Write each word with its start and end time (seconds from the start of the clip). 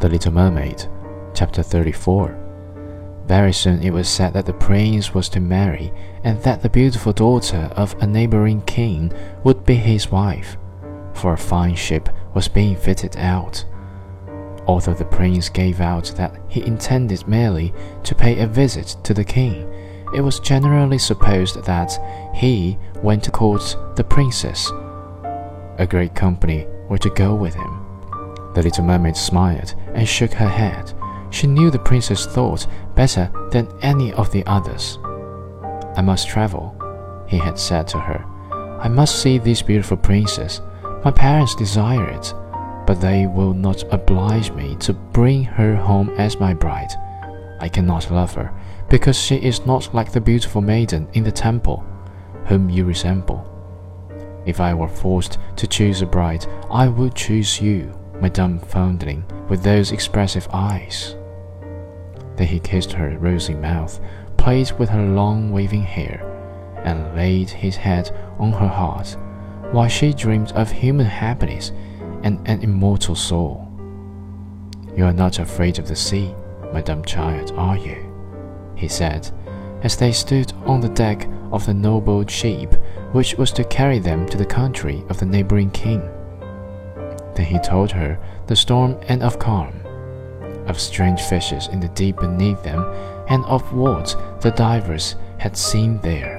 The 0.00 0.08
Little 0.08 0.32
Mermaid, 0.32 0.86
chapter 1.34 1.60
34. 1.60 2.38
Very 3.26 3.52
soon 3.52 3.82
it 3.82 3.90
was 3.90 4.08
said 4.08 4.32
that 4.34 4.46
the 4.46 4.52
prince 4.52 5.12
was 5.12 5.28
to 5.30 5.40
marry, 5.40 5.92
and 6.22 6.40
that 6.44 6.62
the 6.62 6.68
beautiful 6.68 7.12
daughter 7.12 7.68
of 7.74 7.96
a 8.00 8.06
neighboring 8.06 8.62
king 8.62 9.12
would 9.42 9.64
be 9.64 9.74
his 9.74 10.08
wife, 10.08 10.56
for 11.14 11.32
a 11.32 11.36
fine 11.36 11.74
ship 11.74 12.08
was 12.32 12.46
being 12.46 12.76
fitted 12.76 13.16
out. 13.16 13.64
Although 14.68 14.94
the 14.94 15.04
prince 15.04 15.48
gave 15.48 15.80
out 15.80 16.12
that 16.16 16.40
he 16.46 16.64
intended 16.64 17.26
merely 17.26 17.74
to 18.04 18.14
pay 18.14 18.38
a 18.38 18.46
visit 18.46 18.94
to 19.02 19.12
the 19.12 19.24
king, 19.24 19.68
it 20.14 20.20
was 20.20 20.38
generally 20.38 20.98
supposed 20.98 21.64
that 21.64 21.98
he 22.36 22.78
went 23.02 23.24
to 23.24 23.32
court 23.32 23.76
the 23.96 24.04
princess. 24.04 24.70
A 25.78 25.88
great 25.90 26.14
company 26.14 26.68
were 26.88 26.98
to 26.98 27.10
go 27.10 27.34
with 27.34 27.54
him. 27.54 27.77
The 28.58 28.64
little 28.64 28.86
mermaid 28.86 29.16
smiled 29.16 29.76
and 29.94 30.08
shook 30.08 30.32
her 30.32 30.48
head. 30.48 30.92
She 31.30 31.46
knew 31.46 31.70
the 31.70 31.78
princess 31.78 32.26
thought 32.26 32.66
better 32.96 33.30
than 33.52 33.68
any 33.82 34.12
of 34.14 34.32
the 34.32 34.44
others. 34.46 34.98
I 35.94 36.02
must 36.02 36.26
travel, 36.26 36.74
he 37.28 37.38
had 37.38 37.56
said 37.56 37.86
to 37.86 38.00
her. 38.00 38.24
I 38.80 38.88
must 38.88 39.22
see 39.22 39.38
this 39.38 39.62
beautiful 39.62 39.96
princess. 39.96 40.60
My 41.04 41.12
parents 41.12 41.54
desire 41.54 42.08
it, 42.08 42.34
but 42.84 43.00
they 43.00 43.28
will 43.28 43.54
not 43.54 43.84
oblige 43.92 44.50
me 44.50 44.74
to 44.80 44.92
bring 44.92 45.44
her 45.44 45.76
home 45.76 46.10
as 46.18 46.40
my 46.40 46.52
bride. 46.52 46.90
I 47.60 47.68
cannot 47.68 48.10
love 48.10 48.34
her, 48.34 48.52
because 48.90 49.16
she 49.16 49.36
is 49.36 49.66
not 49.66 49.94
like 49.94 50.10
the 50.10 50.20
beautiful 50.20 50.62
maiden 50.62 51.06
in 51.12 51.22
the 51.22 51.30
temple, 51.30 51.86
whom 52.46 52.68
you 52.68 52.84
resemble. 52.84 53.46
If 54.46 54.60
I 54.60 54.74
were 54.74 54.88
forced 54.88 55.38
to 55.54 55.68
choose 55.68 56.02
a 56.02 56.06
bride, 56.06 56.44
I 56.68 56.88
would 56.88 57.14
choose 57.14 57.60
you 57.60 57.94
my 58.20 58.28
dumb 58.28 58.58
foundling, 58.58 59.24
with 59.48 59.62
those 59.62 59.92
expressive 59.92 60.48
eyes. 60.52 61.16
Then 62.36 62.46
he 62.46 62.60
kissed 62.60 62.92
her 62.92 63.18
rosy 63.18 63.54
mouth, 63.54 64.00
played 64.36 64.72
with 64.72 64.88
her 64.90 65.06
long 65.06 65.50
waving 65.50 65.82
hair, 65.82 66.24
and 66.84 67.16
laid 67.16 67.50
his 67.50 67.76
head 67.76 68.10
on 68.38 68.52
her 68.52 68.68
heart, 68.68 69.16
while 69.72 69.88
she 69.88 70.12
dreamed 70.12 70.52
of 70.52 70.70
human 70.70 71.06
happiness 71.06 71.72
and 72.22 72.46
an 72.48 72.62
immortal 72.62 73.14
soul. 73.14 73.68
You 74.96 75.04
are 75.04 75.12
not 75.12 75.38
afraid 75.38 75.78
of 75.78 75.88
the 75.88 75.96
sea, 75.96 76.34
my 76.72 76.80
dumb 76.80 77.04
child, 77.04 77.52
are 77.56 77.76
you? 77.76 78.04
he 78.74 78.88
said, 78.88 79.30
as 79.82 79.96
they 79.96 80.12
stood 80.12 80.52
on 80.64 80.80
the 80.80 80.88
deck 80.88 81.28
of 81.50 81.66
the 81.66 81.74
noble 81.74 82.26
ship 82.26 82.74
which 83.12 83.36
was 83.36 83.50
to 83.52 83.64
carry 83.64 83.98
them 83.98 84.26
to 84.26 84.36
the 84.36 84.46
country 84.46 85.04
of 85.08 85.18
the 85.18 85.26
neighboring 85.26 85.70
king. 85.70 86.02
Then 87.38 87.46
he 87.46 87.60
told 87.60 87.92
her 87.92 88.18
the 88.48 88.56
storm 88.56 88.98
and 89.06 89.22
of 89.22 89.38
calm, 89.38 89.72
of 90.66 90.80
strange 90.80 91.20
fishes 91.20 91.68
in 91.68 91.78
the 91.78 91.86
deep 91.90 92.16
beneath 92.16 92.64
them, 92.64 92.84
and 93.28 93.44
of 93.44 93.72
what 93.72 94.16
the 94.40 94.50
divers 94.50 95.14
had 95.38 95.56
seen 95.56 96.00
there. 96.00 96.36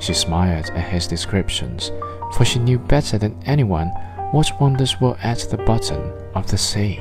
She 0.00 0.12
smiled 0.12 0.68
at 0.70 0.90
his 0.90 1.06
descriptions, 1.06 1.92
for 2.32 2.44
she 2.44 2.58
knew 2.58 2.80
better 2.80 3.18
than 3.18 3.40
anyone 3.46 3.86
what 4.32 4.60
wonders 4.60 5.00
were 5.00 5.16
at 5.22 5.46
the 5.48 5.58
bottom 5.58 6.12
of 6.34 6.50
the 6.50 6.58
sea. 6.58 6.98